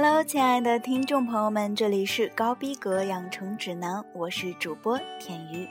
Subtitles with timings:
[0.00, 5.68] Hello，亲爱的听众朋友们，这里是高逼格养成指南，我是主播田鱼。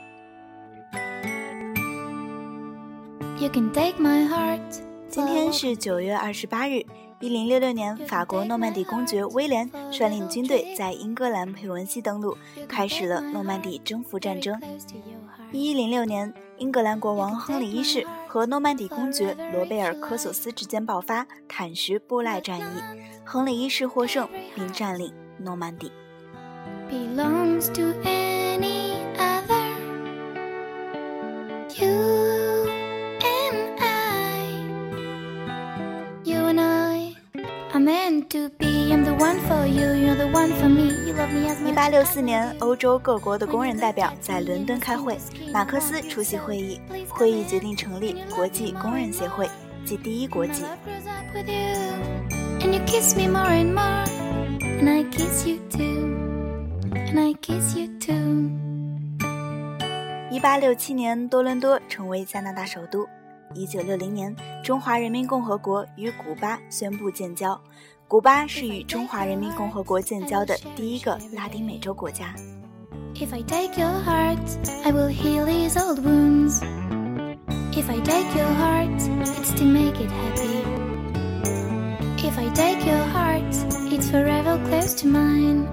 [5.08, 6.84] 今天是九月二十八日，
[7.20, 12.36] 一零六六年，法国诺曼底公爵威廉率领军队在英格兰佩文西登陆，
[12.68, 14.60] 开始了诺曼底征服战争。
[15.52, 22.82] 一一零六年，英格兰国王亨利一世和诺曼底公爵罗贝尔科索斯之间爆发坦什布赖战役，
[23.30, 25.92] 亨利一世获胜并占领诺曼底。
[26.90, 27.14] 一
[41.74, 45.18] 八六四年，欧洲各国的工人代表在伦敦开会，
[45.52, 46.80] 马克思出席会议。
[47.10, 49.46] 会议决定成立国际工人协会，
[49.84, 50.64] 即第一国际。
[60.30, 63.06] 一八六七年，多伦多成为加拿大首都。
[63.54, 67.58] 一九六零年，中华人民共和国与古巴宣布建交。
[68.06, 72.34] 古巴是与中华人民共和国建交的第一个拉丁美洲国家。
[73.14, 74.38] If I take your heart,
[74.84, 76.60] I will heal these old wounds.
[77.72, 79.00] If I take your heart,
[79.40, 80.57] it's to make it happy.
[82.38, 83.52] I take your heart,
[83.90, 85.66] it's forever close to mine.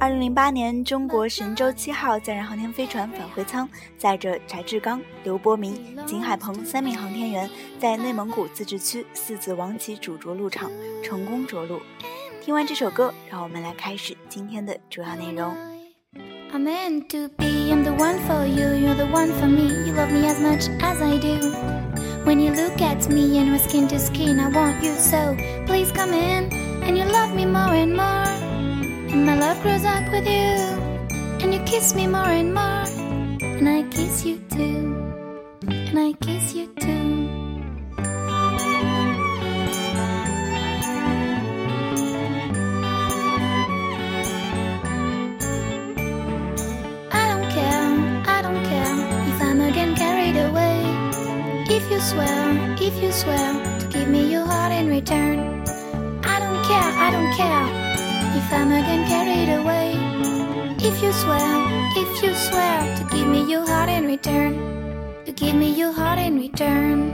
[0.00, 10.68] 二零零八年，中国神舟七号载人航天飞船返回舱载着翟志刚、刘伯明、景海鹏三名航天员，在内蒙古自治区四子王旗主着陆场
[11.00, 11.80] 成功着陆。
[12.42, 15.54] 听完这首歌，让我们来开始今天的主要内容。
[22.24, 25.34] When you look at me and we're skin to skin, I want you so.
[25.66, 28.28] Please come in and you love me more and more.
[29.12, 30.56] And my love grows up with you.
[31.42, 32.84] And you kiss me more and more.
[33.40, 35.12] And I kiss you too.
[35.66, 37.39] And I kiss you too.
[52.00, 55.62] Swear, if you swear to give me your heart in return.
[56.24, 57.66] I don't care, I don't care
[58.36, 59.92] if I'm again carried away.
[60.78, 61.44] If you swear,
[61.96, 64.56] if you swear to give me your heart in return,
[65.26, 67.12] to give me your heart in return.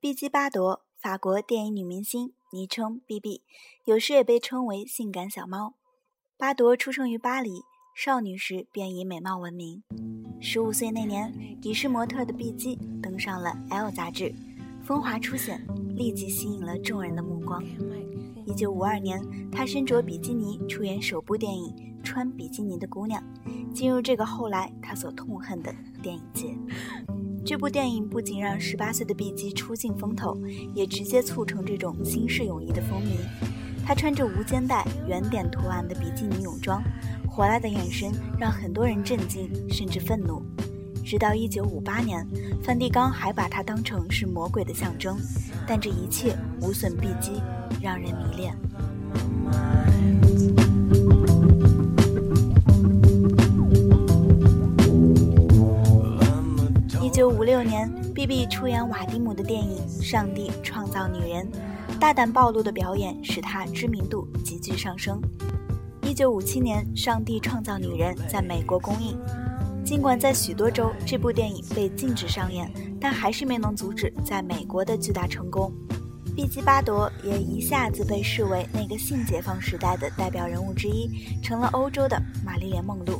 [0.00, 3.42] 碧姬巴朵，法国电影女明星，昵称 BB，
[3.84, 5.74] 有时也被称为“性感小猫”。
[6.36, 7.62] 巴朵出生于巴黎，
[7.94, 9.82] 少女时便以美貌闻名。
[10.40, 11.30] 十五岁那年，
[11.62, 14.34] 已是模特的碧姬登上了《L》杂志。
[14.82, 15.64] 风华出现，
[15.94, 17.62] 立即吸引了众人的目光。
[18.46, 19.22] 一九五二年，
[19.52, 21.70] 她身着比基尼出演首部电影
[22.02, 23.22] 《穿比基尼的姑娘》，
[23.72, 25.72] 进入这个后来她所痛恨的
[26.02, 26.56] 电影界。
[27.44, 30.34] 这部电影不仅让十八岁的碧姬出尽风头，
[30.74, 33.18] 也直接促成这种新式泳衣的风靡。
[33.84, 36.82] 她穿着无肩带、圆点图案的比基尼泳装，
[37.34, 40.42] 火辣的眼神让很多人震惊，甚至愤怒。
[41.02, 42.26] 直到一九五八年，
[42.62, 45.18] 梵蒂冈还把它当成是魔鬼的象征，
[45.66, 47.40] 但这一切无损碧姬，
[47.80, 48.54] 让人迷恋。
[57.00, 61.50] 一九五六年，B B 出演瓦迪姆的电影《上帝创造女人》，
[61.98, 65.18] 大胆暴露的表演使她知名度急剧上升。
[66.12, 69.18] 一九五七年，《上帝创造女人》在美国公映。
[69.82, 75.72] 尽管在许多州这部电影被禁止上演，但还是没能阻止在美国的巨大成功。
[76.36, 81.08] 碧姬巴朵也一下子被视为那个性解放时代的代表人物之一，
[81.42, 83.18] 成了欧洲的玛丽莲梦露。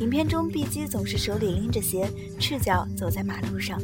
[0.00, 2.08] 影片中，碧姬总是手里拎着鞋，
[2.40, 3.78] 赤脚走在马路上，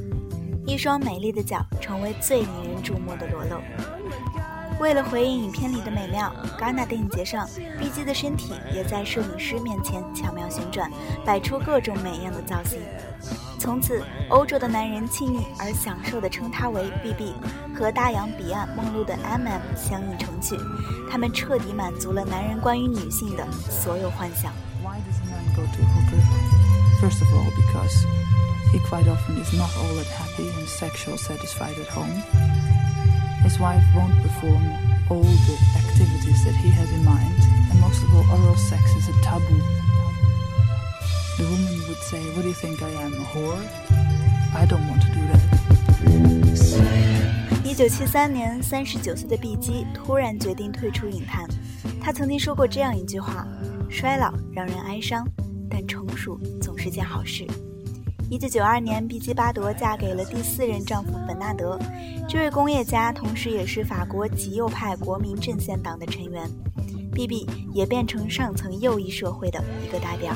[0.66, 3.60] 一双美丽的脚成为最引人注目的裸露。
[4.80, 7.46] 为了回应影片里的美妙，戛纳电影节上
[7.78, 10.90] 碧姬的身体也在摄影师面前巧妙旋转，
[11.22, 12.80] 摆出各种美艳的造型。
[13.58, 17.34] 从此，欧洲的男人亲昵而享受地称她为 BB，
[17.76, 20.56] 和大洋彼岸梦露的 MM 相映成趣。
[21.10, 24.50] 他们彻底满足了男人关于女性的所有幻想。
[27.00, 28.06] First of all, because
[28.72, 32.79] he quite often is not all that happy and sexual satisfied at home.
[33.49, 34.63] His wife won't perform
[35.09, 37.39] all the activities that he has in mind,
[37.69, 39.61] and most of all, oral sex is a taboo.
[41.37, 43.61] The woman would say, What do you think I am, a whore?
[44.55, 45.41] I don't want to do that.
[47.63, 51.45] 一九七三年，三十九岁的碧姬突然决定退出影坛。
[52.01, 55.27] 她曾经说过这样一句话：“衰老让人哀伤，
[55.69, 57.45] 但成熟总是件好事。”
[58.30, 61.76] 一九九二年，毕吉巴德嫁给了第四任丈夫本纳德。
[62.28, 66.48] 这位工业家同时也是法国极右派国民阵线党的成员。
[67.12, 70.32] B B 也变成上层右翼社会的一个代表。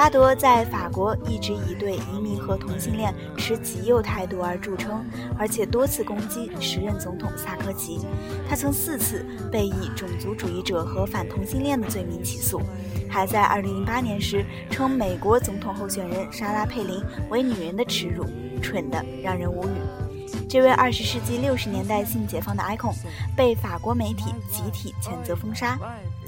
[0.00, 5.04] 巴德在法国一直以对移民和同性恋持极右态度而著称，
[5.38, 8.00] 而且多次攻击时任总统萨科齐。
[8.48, 12.62] 他曾四次被以种族主义者和反同性恋的罪名起诉，
[13.10, 18.24] 还在2008年时称美国总统候选人莎拉佩林为女人的耻辱，
[18.62, 20.38] 蠢得让人无语。
[20.48, 22.94] 这位20世纪60年代性解放的 icon
[23.36, 25.78] 被法国媒体集体谴责封杀，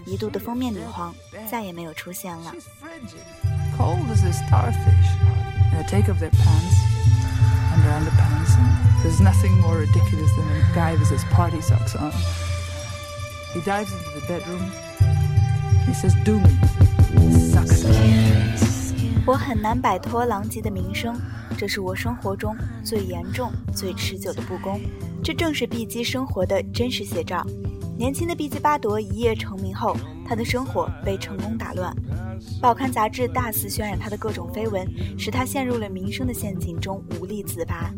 [0.04, 1.14] 一度的封面女皇
[1.50, 2.52] 再也没有出现了。
[3.76, 5.08] Cold as a starfish.
[5.72, 6.76] And they take off their pants
[7.72, 8.56] and their underpants.
[8.56, 12.12] And there's nothing more ridiculous than a guy with his party socks on.
[13.54, 14.70] He dives into the bedroom.
[15.86, 16.48] He says, "Do me,
[17.52, 18.62] suck it."
[19.24, 21.20] 我很难摆脱狼藉的名声，
[21.56, 24.80] 这是我生活中最严重、最持久的不公。
[25.22, 27.46] 这正是碧姬生活的真实写照。
[27.96, 29.96] 年轻的碧姬巴朵一夜成名后，
[30.26, 31.94] 她的生活被成功打乱。
[32.60, 34.86] 报刊杂志大肆渲染他的各种绯闻，
[35.18, 37.92] 使他陷入了名声的陷阱中无力自拔。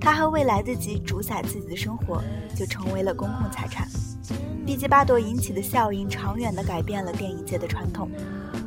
[0.00, 2.22] 他还未来得及主宰自己的生活，
[2.54, 3.88] 就成为了公共财产。
[4.66, 8.10] 毕吉巴朵引起的效应，长远地改变了电影界的传统。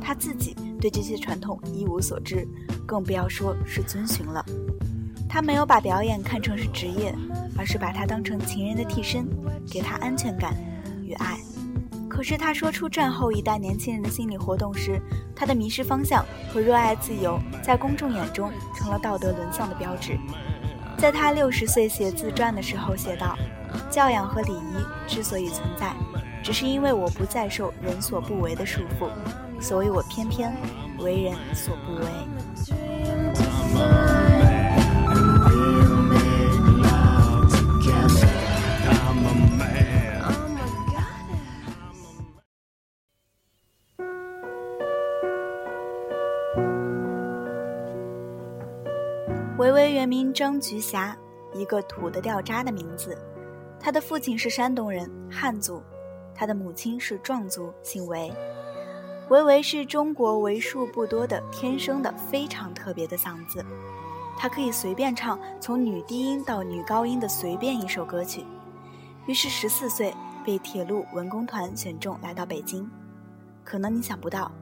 [0.00, 2.46] 他自己对这些传统一无所知，
[2.86, 4.44] 更不要说是遵循了。
[5.28, 7.14] 他没有把表演看成是职业，
[7.56, 9.26] 而是把它当成情人的替身，
[9.70, 10.54] 给她安全感
[11.04, 11.36] 与爱。
[12.18, 15.00] 可是他说出战后一代年轻人的心理活动时，
[15.36, 20.18] 他的迷失方向和热爱自由，在公众眼中成了道德沦丧的标志。
[20.96, 23.38] 在他六十岁写自传的时候写道
[23.88, 25.94] ：“教养和礼仪之所以存在，
[26.42, 29.08] 只是因为我不再受人所不为的束缚，
[29.60, 30.52] 所以我偏偏
[30.98, 32.04] 为人所不为。”
[50.38, 51.18] 张菊霞，
[51.52, 53.18] 一个土的掉渣的名字。
[53.80, 55.82] 他的父亲是山东人，汉族；
[56.32, 58.32] 他的母亲是壮族，姓韦。
[59.30, 63.66] 维维是中国为数不多的天生的非常特别的嗓子，
[64.38, 68.44] 他可以随便唱从女低音到女高音的随便一首歌曲。
[69.26, 70.14] 于是十四岁
[70.46, 72.88] 被铁路文工团选中来到北京。
[73.64, 74.52] 可能你想不到，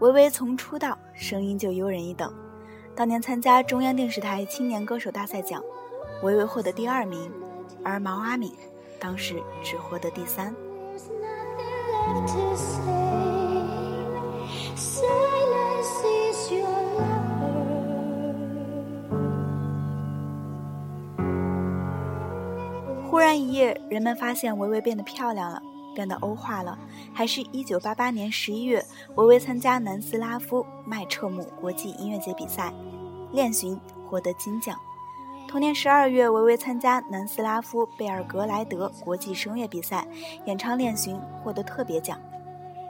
[0.00, 2.34] 维维从出道声音就优人一等。
[2.94, 5.62] 当年参加中央电视台青年歌手大赛奖，
[6.22, 7.32] 维维获得第二名，
[7.82, 8.52] 而毛阿敏
[9.00, 10.54] 当时只获得第三。
[23.10, 25.62] 忽然一夜，人们发现维维变得漂亮了。
[25.94, 26.78] 变得欧化了，
[27.12, 28.84] 还是一九八八年十一月，
[29.16, 32.72] 维维参加南斯拉夫麦彻姆国际音乐节比赛，
[33.32, 34.78] 练寻获得金奖。
[35.48, 40.06] 同年十二月，维维参加南斯拉夫贝尔格莱德国际声乐比赛，
[40.46, 42.18] 演唱练寻获得特别奖。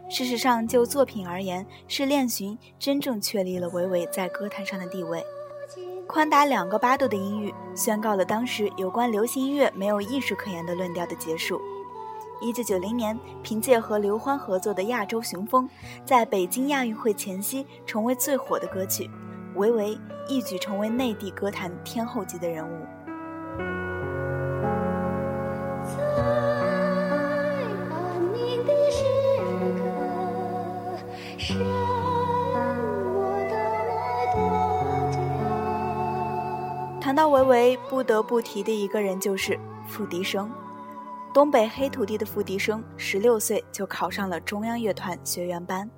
[0.09, 5.25] 事实上，就作品而言，是练寻真正确立了维维在歌坛上的地位。
[6.06, 11.61] 宽达两个八度的音域，宣告了当时有关流行音乐没有艺术可言的论调的结束。
[12.42, 15.64] 一九九零年，凭借和刘欢合作的《亚洲雄风》，
[16.04, 19.08] 在北京亚运会前夕成为最火的歌曲，
[19.54, 19.96] 维维
[20.26, 22.84] 一举成为内地歌坛天后级的人物。
[37.00, 39.56] 谈到维维，不得不提的一个人就是
[39.87, 40.50] 付笛声。
[41.32, 45.88] 东北黑土地的付笛声，十六岁就考上了中央乐团学员班。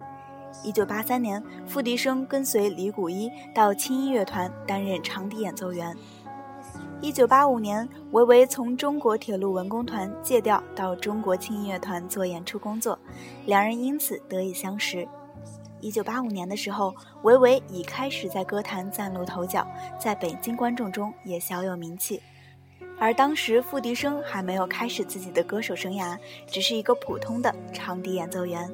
[0.62, 5.96] 一九八三年，付笛声跟随李谷一到轻音乐团担任长笛演奏员。
[7.00, 12.96] 一九八五年，维维从中国铁路文工团借调到中国轻音乐团做演出工作，
[13.44, 15.06] 两人因此得以相识。
[15.80, 19.66] 一九八五年的时候，维维已开始在歌坛崭露头角，
[19.98, 22.22] 在北京观众中也小有名气。
[22.98, 28.70] 而当时付笛声还没有开始自己的歌手生涯，只是一个普通的长笛演奏员。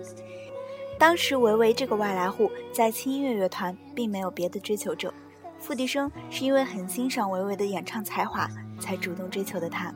[0.98, 5.12] 当时维维这个外来户在轻音乐乐团并没有别的追求者，
[5.58, 8.48] 付笛声是因为很欣赏维维的演唱才华，
[8.78, 9.92] 才主动追求的他。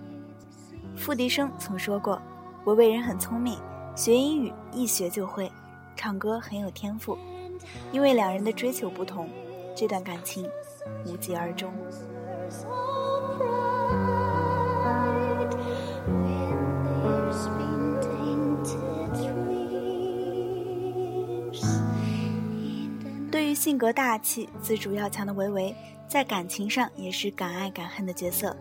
[0.96, 2.20] 付笛声曾说过，
[2.64, 3.58] 维维人很聪明，
[3.94, 5.52] 学英语一学就会，
[5.94, 7.18] 唱歌很有天赋。
[7.92, 9.28] 因为两人的追求不同，
[9.76, 10.48] 这段感情
[11.06, 11.72] 无疾而终。
[23.64, 25.74] 性格大气、自主要强的维维，
[26.06, 28.54] 在感情上也是敢爱敢恨的角色。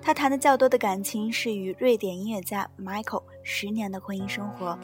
[0.00, 4.78] 他谈的较多的感情是与瑞典音乐家 Michael 十年的婚姻生活。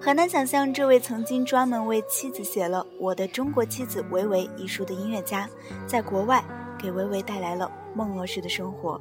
[0.00, 5.46] 很难想象，这位曾经专门为妻子写了《我的中国妻子维维》一书的音乐家，
[5.86, 6.42] 在国外
[6.78, 8.98] 给维维带来了梦乐式的生活。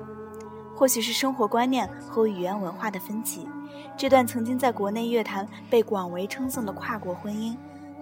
[0.76, 3.48] 或许是生活观念和语言文化的分歧，
[3.96, 7.56] 这段曾经在国内乐坛被广为称颂的跨国婚姻，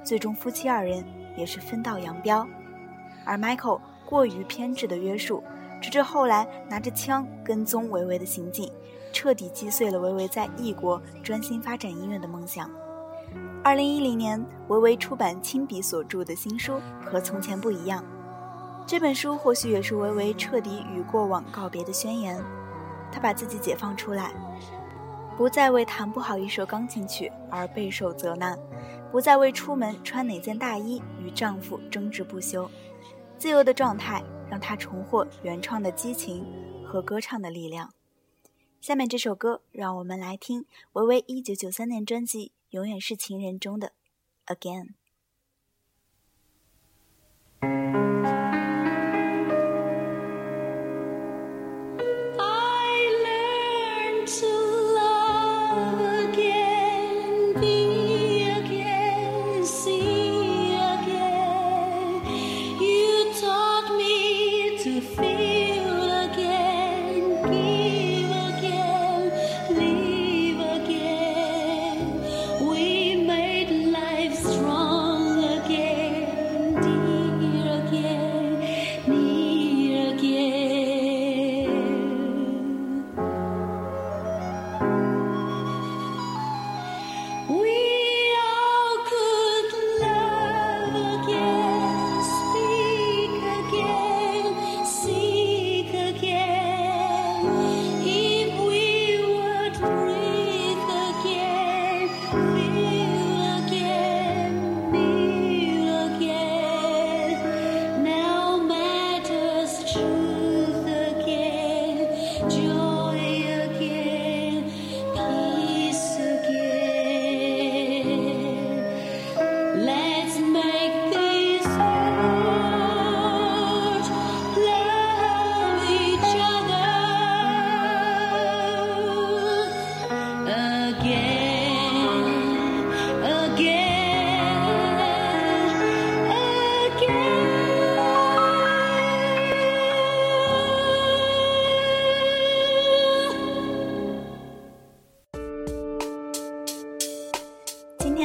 [0.03, 1.05] 最终夫妻二人
[1.35, 2.47] 也是分道扬镳。
[3.25, 5.43] 而 Michael 过于偏执的约束，
[5.81, 8.71] 直至后来拿着枪跟踪维维的行径，
[9.13, 12.69] 彻底击碎了维维在异国专心发展音乐的梦想。
[13.63, 16.73] 二零一零年，维维出版亲笔所著的新书
[17.05, 18.01] 《和从前不一样》。
[18.87, 22.41] 这本书或许也是维维彻底与过往告别的宣言。
[23.11, 24.31] 他把自己解放出来，
[25.39, 28.59] 不再为弹不好一首钢琴曲而备受责难，
[29.09, 32.69] 不再为出门穿哪件大衣与丈夫争执不休。
[33.37, 36.45] 自由的状态让她重获原创的激情
[36.85, 37.93] 和歌唱的力量。
[38.81, 42.51] 下面这首歌，让我们来听维维一九九三年专辑。
[42.71, 43.93] 永远是情人中的
[44.45, 44.89] again。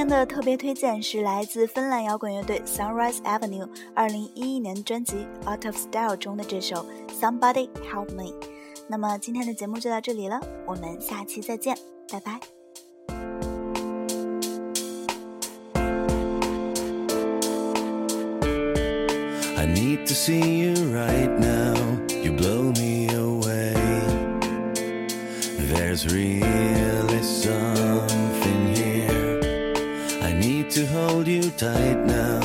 [0.08, 6.84] 的特别推荐是来自芬兰摇滚乐队 Sunrise Avenue 二零一一年专辑《Out of Style》中的这首
[7.20, 8.25] 《Somebody Help Me》。
[8.88, 11.76] 那么今天的节目就到这里了，我们下期再见，
[12.11, 12.40] 拜拜。
[19.56, 21.75] I need to see you right now.
[22.23, 23.75] You blow me away.
[25.73, 28.74] There's really something here.
[30.75, 32.40] To hold you tight now.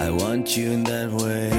[0.00, 1.50] I want you in that way.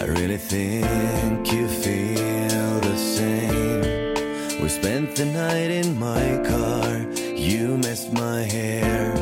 [0.00, 4.62] I really think you feel the same.
[4.62, 6.88] We spent the night in my car.
[7.36, 9.12] You messed my hair.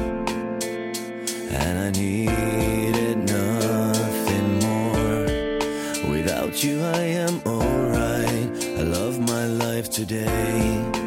[1.51, 5.27] And I needed nothing more.
[6.09, 8.49] Without you, I am alright.
[8.79, 11.06] I love my life today.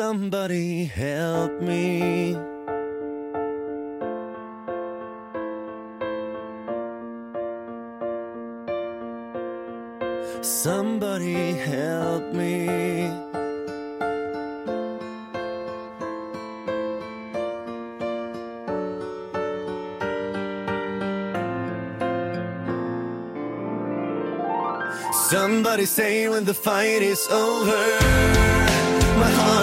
[0.00, 2.34] Somebody help me.
[10.40, 13.10] Somebody help me.
[25.28, 27.82] Somebody say when the fight is over,
[29.20, 29.59] my heart.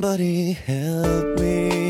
[0.00, 1.89] Somebody help me.